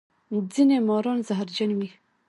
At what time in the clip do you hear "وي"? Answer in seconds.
1.77-1.89